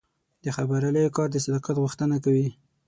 د 0.43 0.45
خبریالۍ 0.57 1.03
کار 1.15 1.27
د 1.31 1.35
صداقت 1.45 1.75
غوښتنه 1.83 2.15
کوي. 2.25 2.47